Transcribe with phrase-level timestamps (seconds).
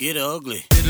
[0.00, 0.64] Get ugly.
[0.70, 0.86] Get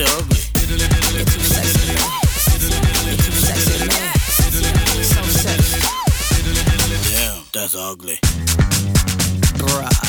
[0.00, 0.40] ugly.
[0.54, 1.92] Get too sexy,
[3.18, 4.14] too sexy, man.
[5.02, 5.80] So sexy.
[7.12, 8.18] Damn, that's ugly.
[9.58, 10.05] Bruh.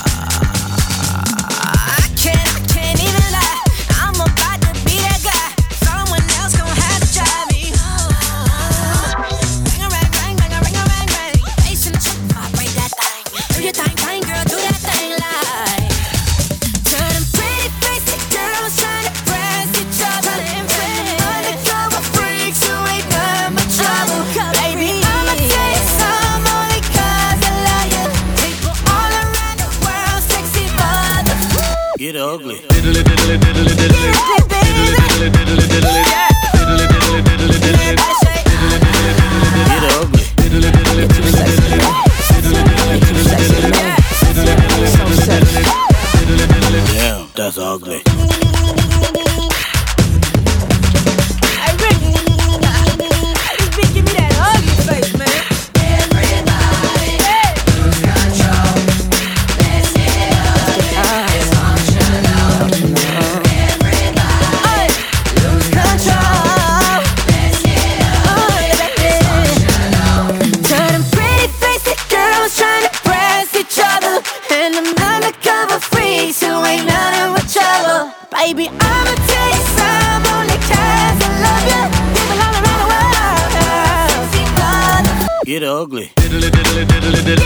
[85.60, 86.12] get ugly.
[86.16, 87.42] Baby.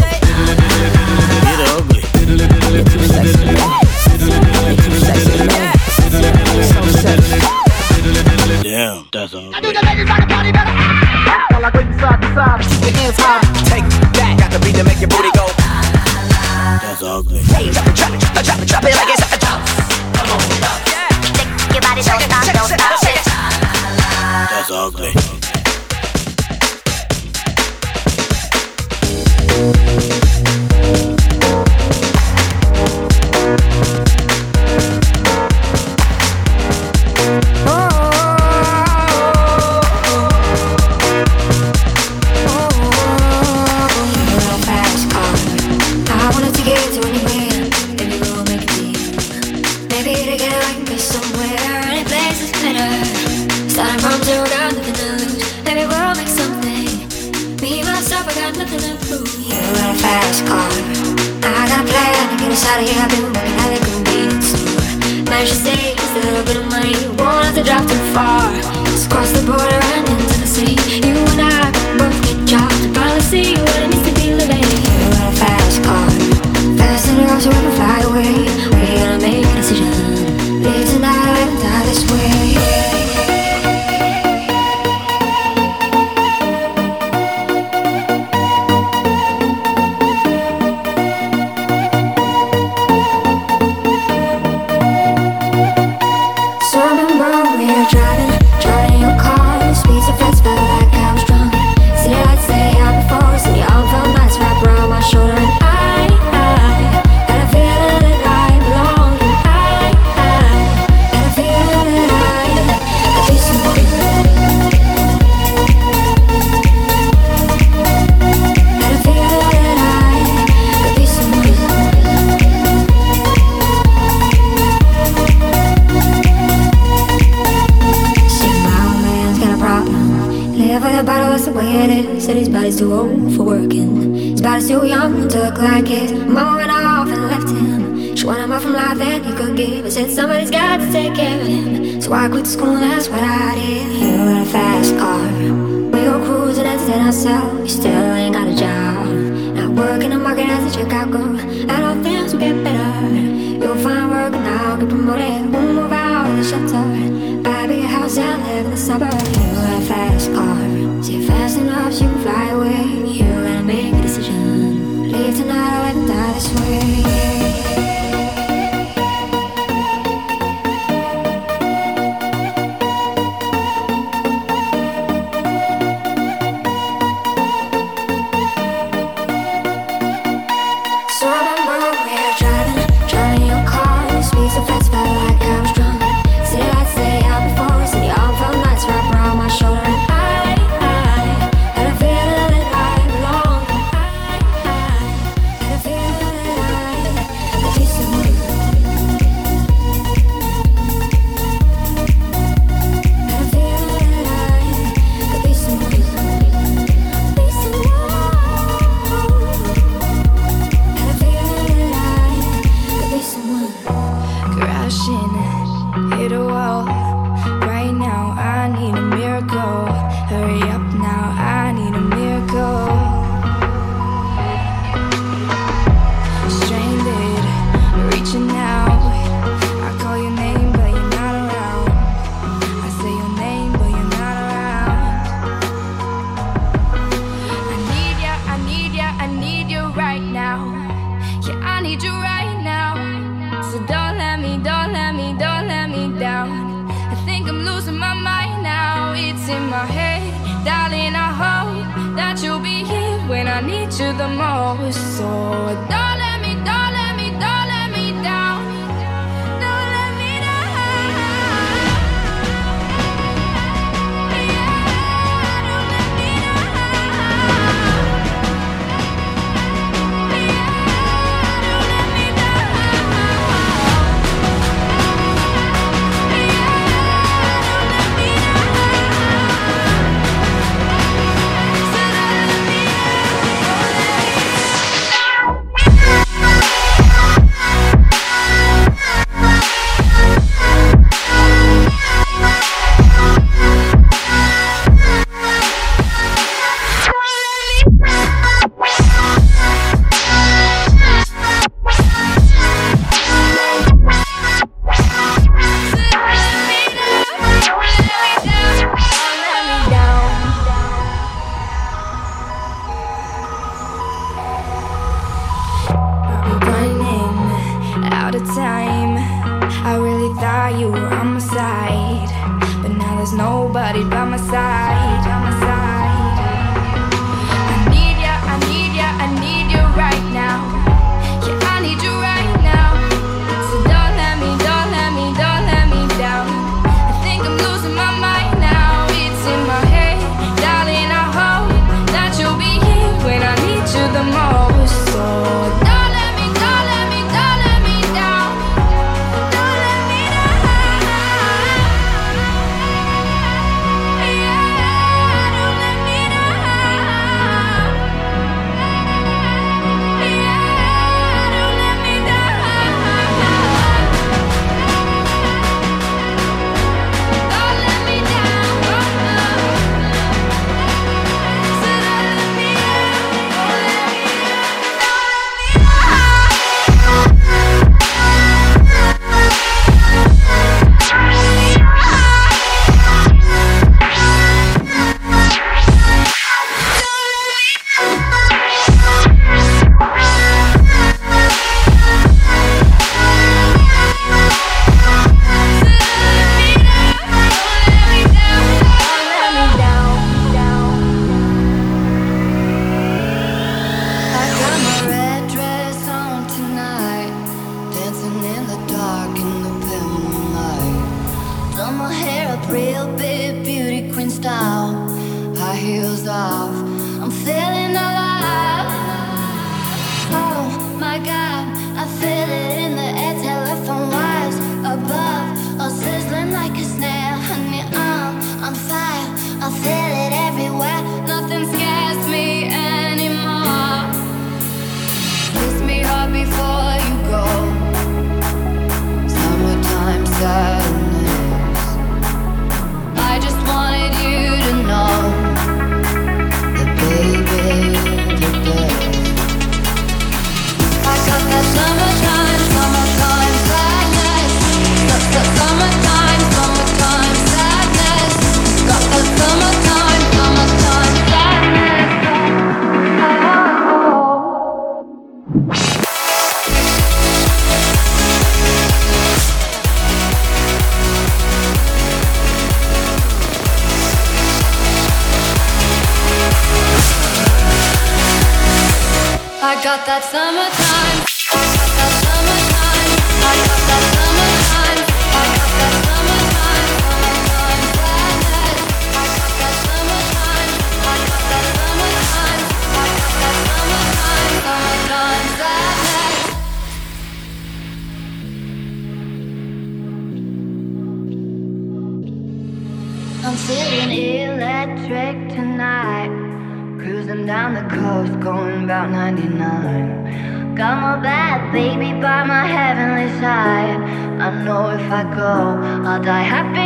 [516.46, 516.85] Happy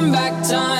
[0.00, 0.79] we could turn back time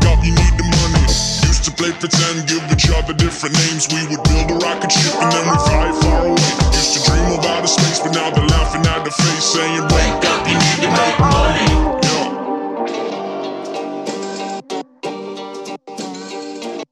[1.81, 3.87] play pretend, give each other different names.
[3.89, 6.37] We would build a rocket ship and then we fly far away.
[6.77, 10.25] Used to dream of outer space, but now they're laughing at the face, saying, Wake
[10.31, 11.69] up, you need to make money.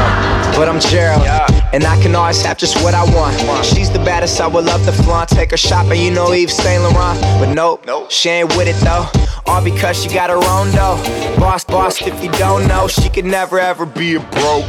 [0.56, 3.64] But I'm Gerald, and I can always have just what I want.
[3.64, 5.28] She's the baddest, I would love to flaunt.
[5.28, 7.20] Take her shopping, you know Eve Saint Laurent.
[7.38, 9.06] But nope, she ain't with it though.
[9.46, 11.02] All because she got her own dough.
[11.38, 14.66] Boss, boss, if you don't know, she could never ever be a broke.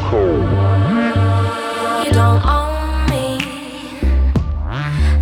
[2.05, 3.37] You don't own me.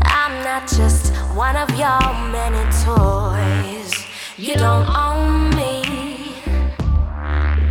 [0.03, 1.99] I'm not just one of your
[2.31, 4.05] many toys.
[4.37, 5.83] You don't own me.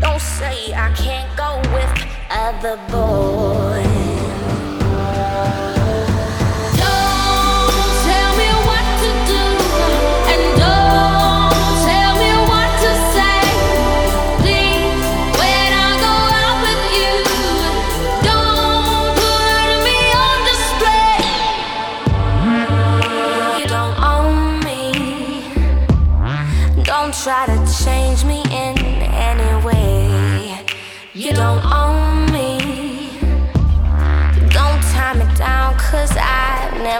[0.01, 3.68] Don't say I can't go with other boys.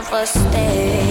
[0.01, 1.08] Never stay.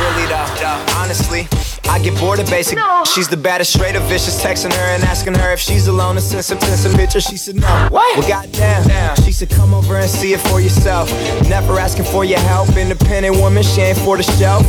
[0.00, 1.48] Really though, honestly,
[1.88, 2.78] I get bored of basic.
[3.14, 4.42] She's the baddest, straight up vicious.
[4.42, 7.24] Texting her and asking her if she's alone and send some, send some pictures.
[7.24, 7.88] She said no.
[7.90, 8.16] What?
[8.18, 9.16] Well, goddamn.
[9.24, 11.10] She said come over and see it for yourself.
[11.48, 12.76] Never asking for your help.
[12.76, 14.66] Independent woman, she ain't for the shelf.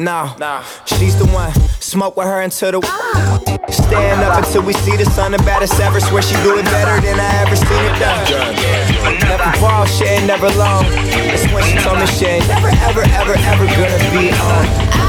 [0.00, 1.52] No, no, she's the one.
[1.78, 2.80] Smoke with her until the.
[3.68, 5.32] Stand up until we see the sun.
[5.32, 6.00] The baddest ever.
[6.00, 9.28] Swear she do it better than I ever seen it done.
[9.28, 10.84] Never ball, she ain't never long.
[10.84, 14.99] That's when she told me she ain't never, ever, ever, ever gonna be on.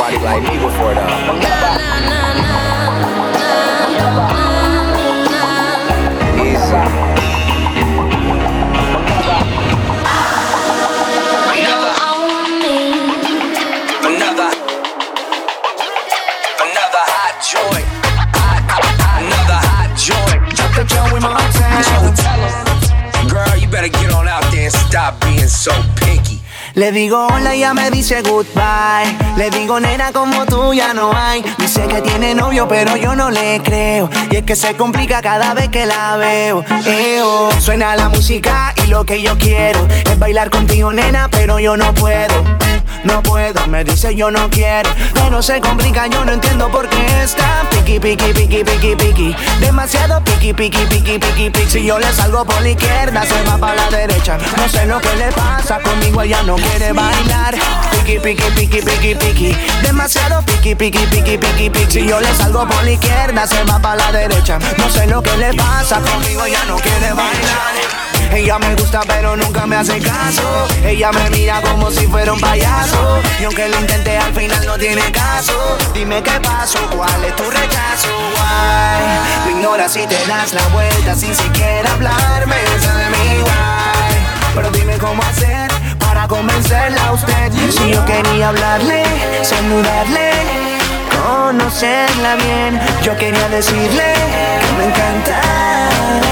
[0.00, 1.00] nobody like me before though.
[1.02, 1.76] Uh,
[21.20, 22.16] Montana.
[22.16, 23.28] Tell.
[23.28, 26.39] Girl, you better get on out there and stop being so picky.
[26.74, 29.16] Le digo hola y ella me dice goodbye.
[29.36, 31.42] Le digo nena como tú ya no hay.
[31.58, 34.08] Dice que tiene novio pero yo no le creo.
[34.30, 36.64] Y es que se complica cada vez que la veo.
[36.86, 37.50] Eo.
[37.60, 41.92] Suena la música y lo que yo quiero es bailar contigo nena pero yo no
[41.94, 42.44] puedo.
[43.04, 47.22] No puedo, me dice yo no quiero, pero se complica, yo no entiendo por qué
[47.22, 51.70] está piqui, piqui, piqui, piqui, piqui, demasiado piqui Piqui, piqui, piqui, piqui.
[51.70, 54.38] Si yo le salgo por la izquierda, se va para la derecha.
[54.56, 57.54] No sé lo que le pasa, conmigo ella no quiere bailar.
[57.90, 59.56] Piqui, piqui, piqui, piqui, piqui.
[59.82, 61.92] Demasiado piqui, piqui, piqui, piqui, piqui.
[61.92, 64.58] Si yo le salgo por la izquierda, se va para la derecha.
[64.78, 68.09] No sé lo que le pasa, conmigo ella no quiere bailar.
[68.32, 70.68] Ella me gusta pero nunca me hace caso.
[70.84, 73.20] Ella me mira como si fuera un payaso.
[73.40, 75.52] Y aunque lo intenté al final no tiene caso.
[75.92, 78.08] Dime qué pasó, cuál es tu rechazo.
[78.34, 79.44] Why?
[79.44, 82.56] Lo ignoras y te das la vuelta sin siquiera hablarme.
[82.76, 84.54] Esa de mi why.
[84.54, 87.52] Pero dime cómo hacer para convencerla a usted.
[87.70, 89.04] Si yo quería hablarle,
[89.42, 90.69] saludarle
[91.20, 92.80] conocerla bien.
[93.02, 94.14] Yo quería decirle
[94.60, 95.40] que me encanta.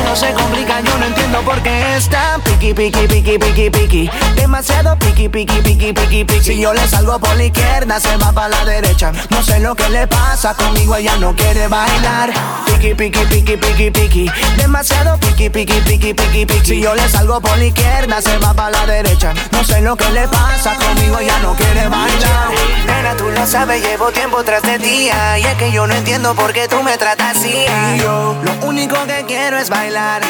[0.04, 4.10] No se complica, yo no entiendo por qué está piqui, piqui, piqui, piqui, piqui.
[4.36, 6.42] Demasiado piqui, piqui, piqui, piqui, piqui.
[6.42, 9.12] Si yo le salgo por la izquierda, se va para la derecha.
[9.30, 12.30] No sé lo que le pasa, conmigo ella no quiere bailar.
[12.66, 14.30] Piqui, piqui, piqui, piqui, piqui.
[14.56, 16.66] Demasiado piqui, piqui, piqui, piqui, piqui.
[16.66, 19.34] Si yo le salgo por la izquierda, se va para la derecha.
[19.52, 22.97] No sé lo que le pasa, conmigo ella no quiere bailar.
[23.16, 25.08] Tú lo sabes, llevo tiempo tras de ti.
[25.38, 27.64] Y es que yo no entiendo por qué tú me tratas así.
[27.98, 30.22] Lo único que quiero es bailar.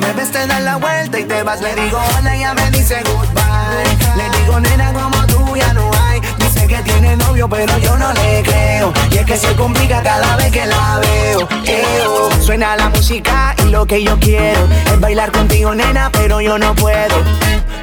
[0.00, 1.60] Me ves, te das la vuelta y te vas.
[1.60, 4.16] Le digo hola, ella me dice goodbye.
[4.16, 6.20] Le digo nena, como tú ya no hay.
[6.38, 8.92] Dice que tiene novio, pero yo no le creo.
[9.10, 11.48] Y es que se complica cada vez que la veo.
[11.64, 16.58] Eo, suena la música y lo que yo quiero es bailar contigo, nena, pero yo
[16.58, 17.16] no puedo.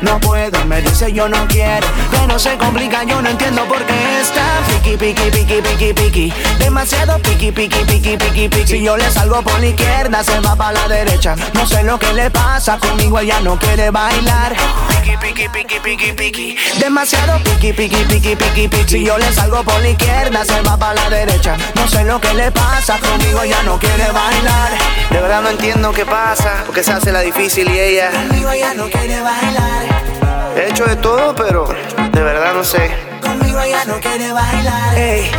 [0.01, 1.87] No puedo, me dice yo no quiero.
[2.27, 6.33] No se complica, yo no entiendo por qué está piqui, piqui, piqui, piqui, piqui.
[6.59, 8.67] Demasiado piqui, piqui, piqui, piqui, piqui.
[8.67, 11.35] Si yo le salgo por la izquierda, se va para la derecha.
[11.53, 14.55] No sé lo que le pasa, conmigo ella no quiere bailar.
[14.89, 16.57] Piqui, piqui, piqui, piqui, piqui.
[16.79, 18.89] Demasiado piqui, piqui, piqui, piqui, piqui.
[18.89, 21.55] Si yo le salgo por la izquierda, se va para la derecha.
[21.75, 24.71] No sé lo que le pasa, conmigo ella no quiere bailar.
[25.09, 28.11] De verdad no entiendo qué pasa, porque se hace la difícil y ella.
[28.11, 29.84] Conmigo ella no quiere bailar.
[30.55, 32.91] He hecho de todo, pero de verdad no sé.
[33.21, 34.93] Conmigo ella no quiere bailar.
[34.95, 35.31] Hey,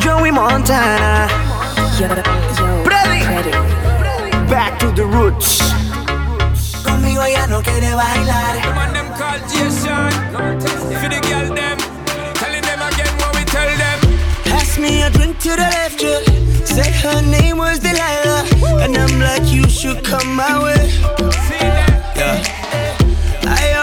[0.00, 1.28] Joey Montana.
[2.84, 3.50] Ready?
[4.50, 5.62] Back to the roots.
[6.84, 8.74] Conmigo ella no quiere bailar.
[8.74, 10.10] Man, them call Jason.
[11.00, 11.78] For the girl, them.
[12.34, 13.98] Telling them again what we tell them.
[14.44, 16.20] Pass me a drink to the left, yeah.
[16.64, 18.44] Said her name was Delilah.
[18.82, 20.90] And I'm like, you should come my way.
[22.14, 22.55] Yeah.
[23.48, 23.75] I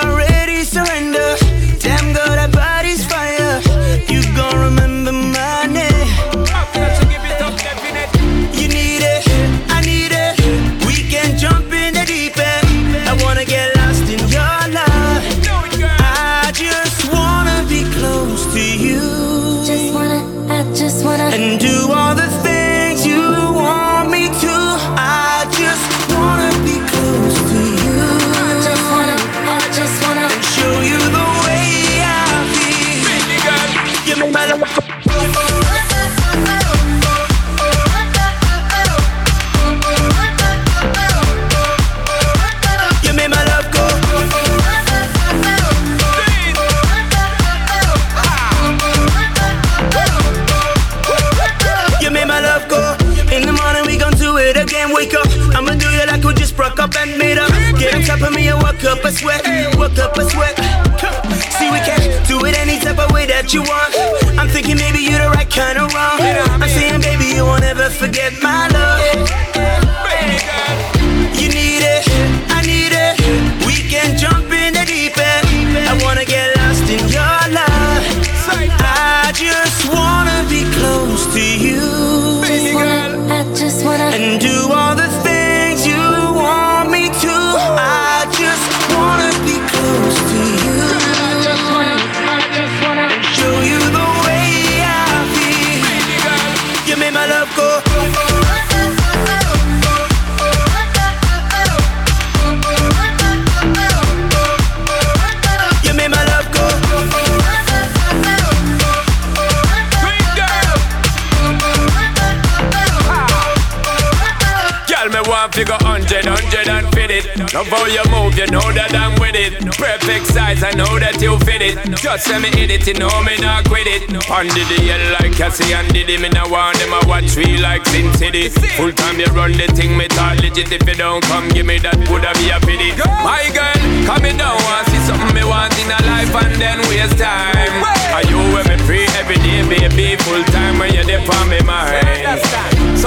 [115.53, 117.25] figure hundred, hundred and fit it.
[117.53, 119.61] Love how you move, you know that I'm with it.
[119.77, 121.77] Perfect size, I know that you fit it.
[122.01, 124.09] Just send me hit it, you know me not quit it.
[124.33, 127.85] On the DL like Cassie and Diddy, me not want them I watch me like
[127.85, 128.49] Sin City.
[128.49, 130.73] Full time you run the thing, me talk legit.
[130.73, 132.97] If you don't come, give me that, woulda be a pity.
[133.21, 133.77] My girl,
[134.09, 137.77] come me down, want see something me want in a life and then waste time.
[138.09, 140.17] Are you with me free every day, baby?
[140.25, 142.01] Full time when you're there for me, mind.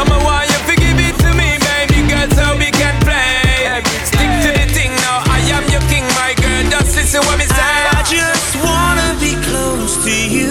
[0.06, 0.55] Me want you
[7.08, 10.50] I just wanna be close to you.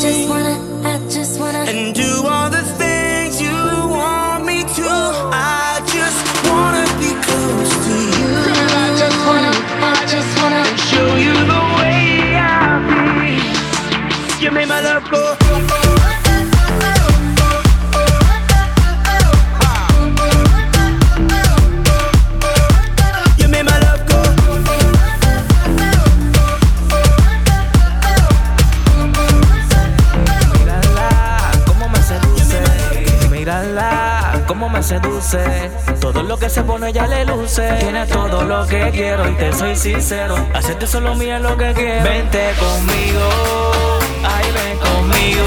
[0.00, 1.58] Just wanna, I just wanna.
[1.58, 4.88] And do all the things you want me to.
[4.88, 8.30] I just wanna be close to you.
[8.38, 9.50] I just wanna,
[9.82, 10.62] I just wanna.
[10.62, 12.78] And show you the way I
[14.38, 14.42] feel.
[14.44, 15.69] You made my love go.
[36.00, 37.76] Todo lo que se pone ya le luce.
[37.78, 40.34] Tiene todo lo que quiero y te soy sincero.
[40.52, 42.02] Hacerte solo mía lo que quiero.
[42.02, 45.44] Vente conmigo, ay ven conmigo.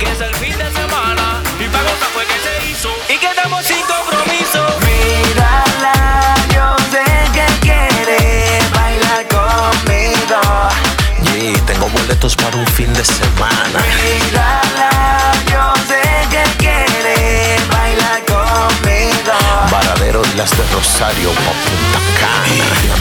[0.00, 2.88] Que es el fin de semana y pa' gozar fue que se hizo.
[3.08, 4.66] Y quedamos sin compromiso.
[4.84, 6.35] Mírala,
[20.46, 22.36] Varadero las de Rosario pa' Punta Cana.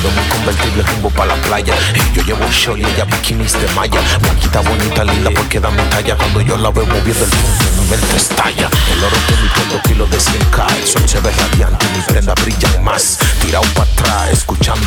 [0.05, 1.73] Un convertible rumbo pa' la playa.
[1.93, 3.99] Y yo llevo short y ella bikinis de malla.
[4.21, 6.15] Blanquita bonita, linda porque da mi talla.
[6.15, 8.69] Cuando yo la veo moviendo el mundo, mi mente estalla.
[8.91, 10.75] El oro de mi pelo, kilos de 100k.
[10.77, 13.17] El sol se ve radiante y mi prenda brilla más.
[13.41, 14.85] Tirado para atrás, escuchando.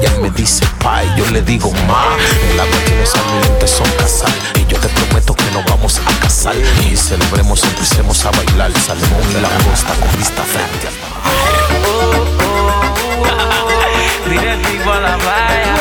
[0.00, 2.16] Ella me dice pay, yo le digo ma.
[2.50, 4.32] El agua tiene sal, mi lentes son casal.
[4.56, 6.56] Y yo te prometo que nos vamos a casar.
[6.56, 8.72] Y celebremos, empecemos a bailar.
[8.72, 11.55] Salmón y la costa con vista frente al mar.
[14.96, 15.74] A la playa.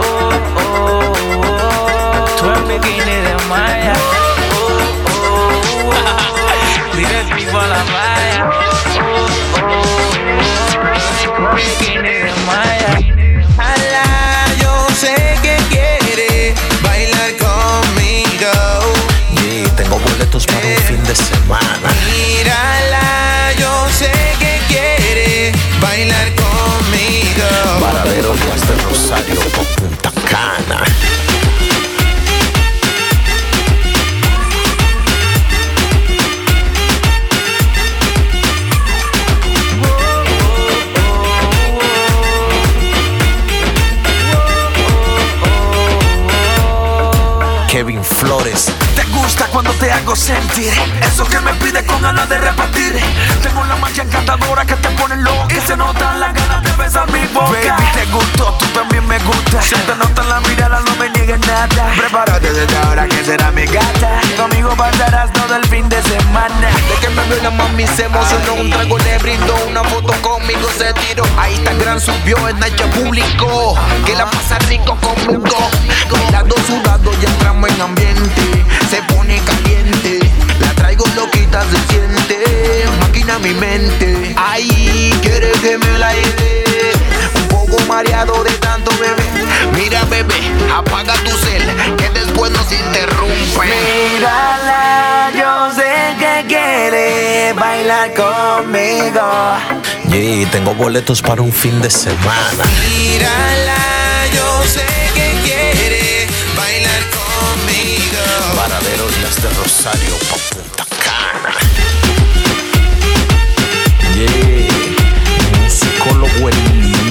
[0.00, 1.12] Oh, oh,
[1.42, 2.24] oh.
[2.38, 3.94] Tú en bikini de malla.
[4.52, 4.66] Oh,
[5.10, 6.96] oh, oh.
[6.96, 8.40] Directo a la playa.
[9.00, 9.78] Oh, oh,
[11.38, 11.54] oh.
[11.54, 12.92] Bikini de malla.
[13.70, 14.06] Ala,
[14.62, 16.30] yo sé que quiere
[16.82, 18.54] bailar conmigo.
[19.42, 21.88] Yeah, tengo boletos para un fin de semana.
[22.10, 26.75] Mírala, yo sé que quiere bailar conmigo.
[28.16, 30.84] Varadero las de Rosario pa' Punta Cana.
[47.68, 48.85] Kevin Flores.
[49.26, 50.72] Gusta cuando te hago sentir.
[51.02, 52.94] Eso que me pide con ganas de repetir
[53.42, 55.52] Tengo la magia encantadora que te pone loca.
[55.52, 57.50] Y se notan las ganas de besar mi boca.
[57.50, 59.60] Baby, te gustó, tú también me gusta.
[59.62, 61.92] Se te nota en la mirada, no me niegues nada.
[61.96, 64.20] Prepárate desde ahora que será mi gata.
[64.36, 66.68] Conmigo pasarás todo el fin de semana.
[66.88, 68.54] De que me vio la mami se emocionó.
[68.54, 71.24] Un trago le brindó una foto conmigo se tiró.
[71.36, 73.74] A Instagram subió en Nacho público.
[74.04, 75.68] Que la pasa rico conmigo.
[76.12, 78.64] Bailando sudado y entramos en ambiente.
[78.88, 80.20] Se pone caliente.
[80.60, 82.84] La traigo loquita se siente.
[83.00, 84.34] Máquina mi mente.
[84.36, 86.92] Ay, quiere que me la lleve.
[87.34, 89.24] Un poco mareado de tanto bebé
[89.74, 90.40] Mira bebé,
[90.72, 93.66] apaga tu cel Que después nos interrumpe.
[93.66, 99.26] Mírala, yo sé que quiere bailar conmigo.
[100.10, 102.64] Yeah, tengo boletos para un fin de semana.
[102.88, 103.76] Mírala,
[104.32, 104.95] yo sé
[109.06, 111.54] Varadero las de Rosario pa' Punta Cana.
[114.14, 114.68] Yeah,
[115.62, 116.58] musicólogo el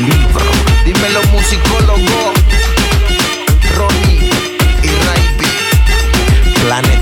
[0.05, 0.51] libro.
[0.83, 2.33] Dímelo musicólogo
[3.75, 4.29] Ronnie
[4.83, 5.51] y Raiby
[6.61, 7.01] Planet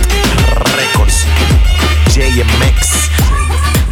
[0.76, 1.26] Records.
[2.10, 3.10] JMX.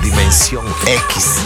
[0.01, 1.45] Dimensión X.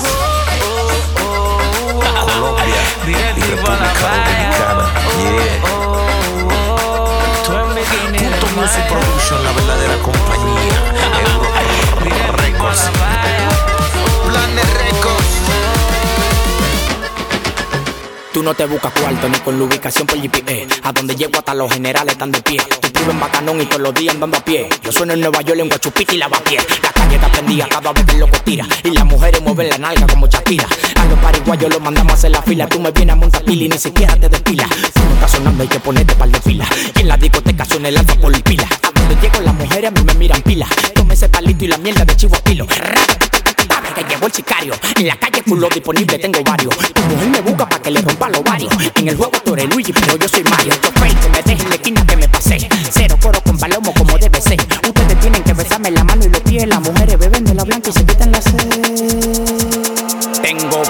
[2.21, 4.85] Colombia y República Dominicana.
[5.17, 5.74] Yeah.
[8.83, 10.34] Production, la verdadera compañía.
[18.35, 20.67] Tú no te buscas cuarto ni con la ubicación por GPS.
[20.83, 22.57] A donde llego hasta los generales están de pie.
[22.57, 24.67] Tú vives en Bacanón y todos los días andando a pie.
[24.83, 26.57] Yo sueno en Nueva York en Guachupita y Lavapié.
[26.83, 28.67] La calle está prendida cada vez que loco tira.
[28.83, 30.67] Y las mujeres mueven la nalga como Shakira.
[30.97, 32.67] A los pariguayos los mandamos a hacer la fila.
[32.67, 34.69] Tú me vienes a montar pila y ni siquiera te despilas.
[34.69, 36.67] Tú no estás sonando, hay que ponerte par de fila.
[36.93, 38.67] Y en la discoteca suena el alfa por pila.
[38.83, 40.67] A donde llego las mujeres a mí me miran pila.
[40.93, 42.67] Tome ese palito y la mierda de chivo a pilo.
[43.95, 44.73] Que llegó el sicario.
[44.97, 46.75] En la calle full disponible tengo varios.
[46.77, 48.73] Tu mujer me busca para que le rompa los varios.
[48.95, 50.73] En el juego tú eres Luigi, pero yo soy Mario.
[50.83, 52.67] Yo que me dejen en esquina que me pasé.
[52.91, 54.59] Cero coro con palomo como debe ser.
[54.85, 56.67] Ustedes tienen que besarme la mano y los pies.
[56.67, 58.51] Las mujeres beben de la blanca y se quitan la sed.
[60.41, 60.83] Tengo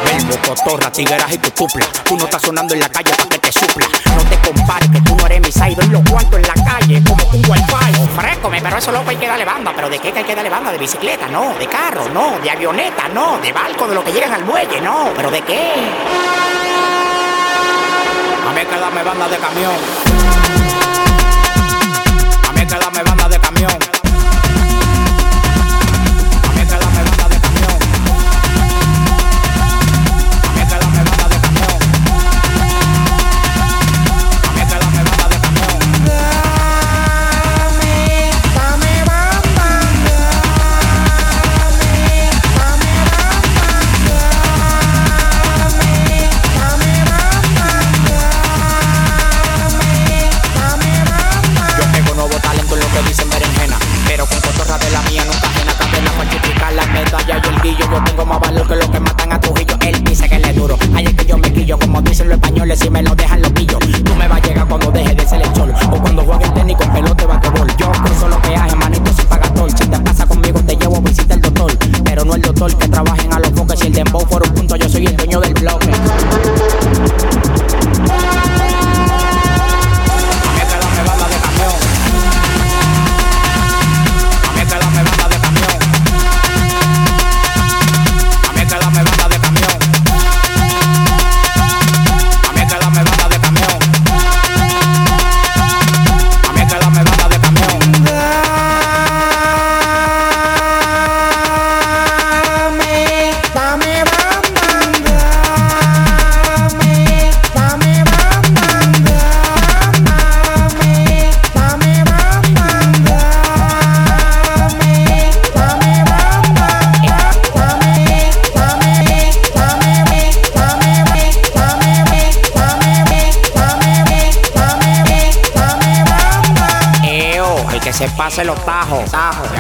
[0.46, 1.86] cotorra, tigueras y tu tupla.
[2.04, 3.88] Tú no estás sonando en la calle para que te supla.
[4.16, 5.76] No te compares que tú no eres mi side.
[5.76, 8.08] Doy los cuartos en la calle como un wifi.
[8.16, 9.74] Frécome, pero eso loco hay que darle banda.
[9.76, 10.72] ¿Pero de qué hay que darle banda?
[10.72, 11.28] ¿De bicicleta?
[11.28, 11.56] No.
[11.56, 12.08] ¿De carro?
[12.10, 12.40] No.
[12.40, 13.08] ¿De avioneta?
[13.10, 13.40] No.
[13.40, 13.88] ¿De barco?
[13.88, 14.80] ¿De lo que llegan al muelle?
[14.82, 15.12] No.
[15.16, 15.74] ¿Pero de qué?
[18.48, 19.74] A mí hay que darme banda de camión.
[22.48, 24.05] A mí hay que darme banda de camión.
[57.28, 57.86] y el guillo.
[57.92, 59.78] Yo tengo más valor que los que matan a Trujillo.
[59.82, 60.78] Él dice que le duro.
[60.96, 63.42] Ayer que yo me quillo, como dicen los españoles, si me lo dejan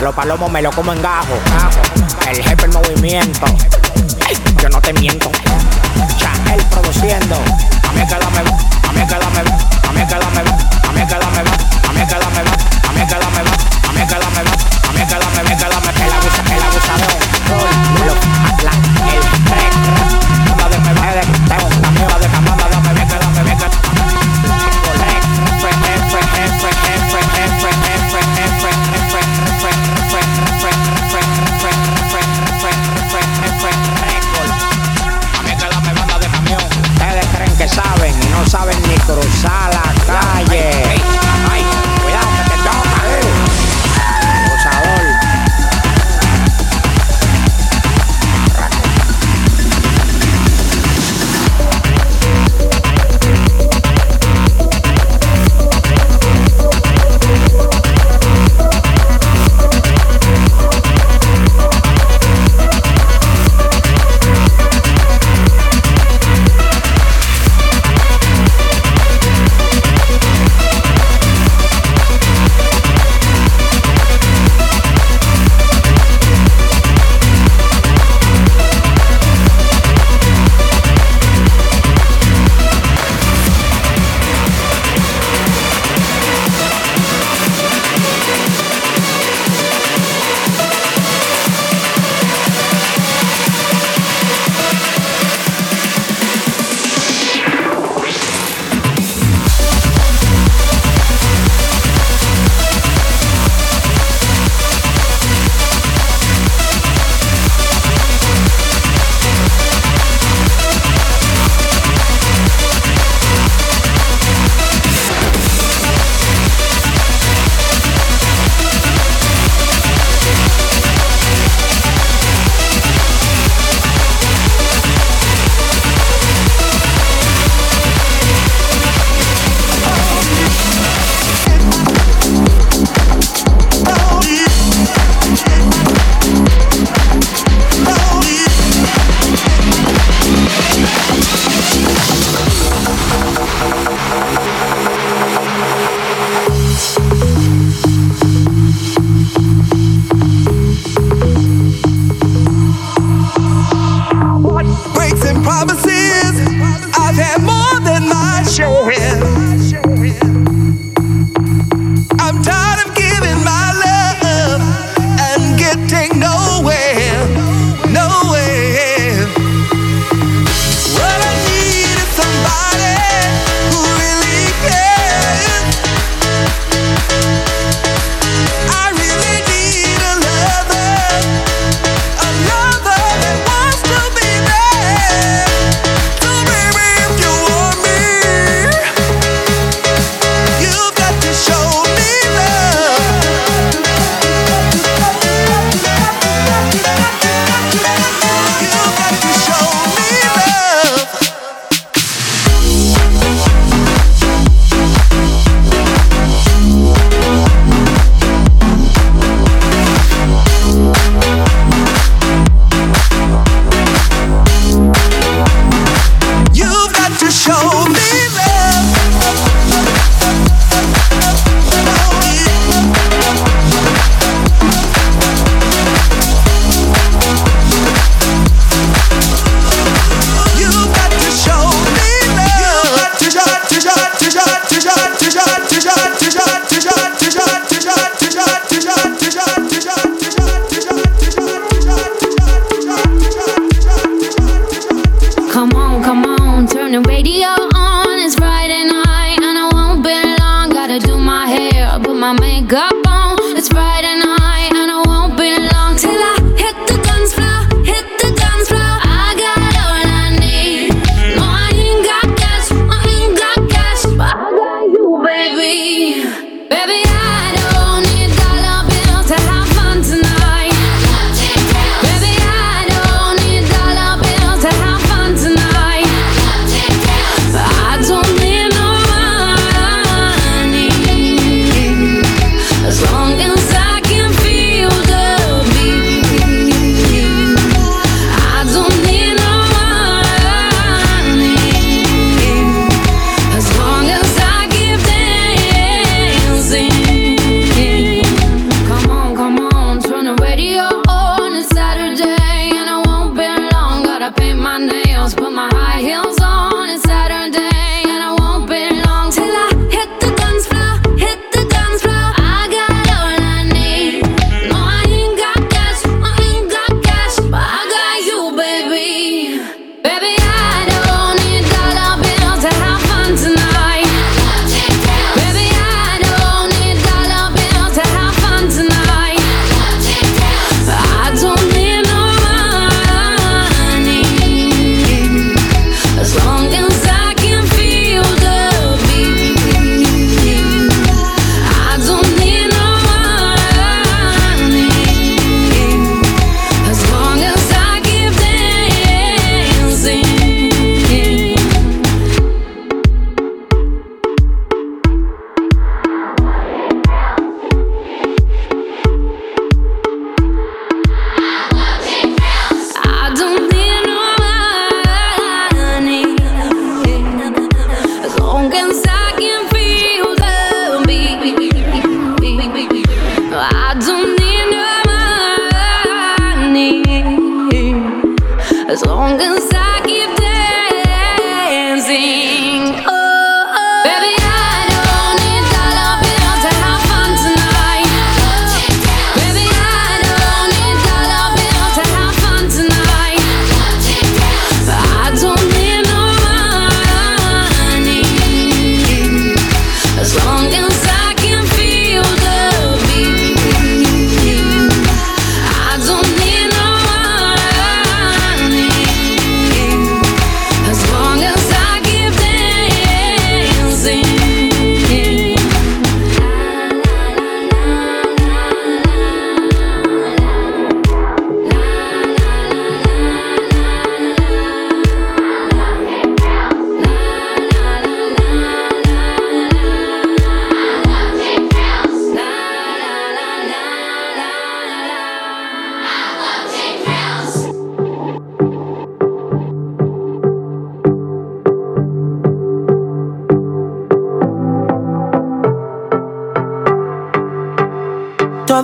[0.05, 1.33] los palomos me lo como en gajo,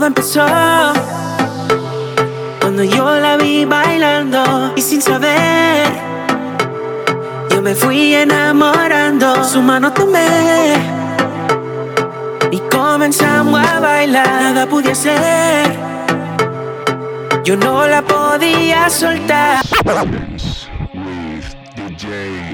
[0.01, 0.45] todo empezó
[2.59, 5.85] cuando yo la vi bailando y sin saber
[7.51, 9.43] yo me fui enamorando.
[9.43, 10.73] Su mano tomé
[12.49, 14.25] y comenzamos a bailar.
[14.25, 15.71] Nada pude hacer,
[17.43, 19.61] yo no la podía soltar.
[20.93, 22.51] With DJ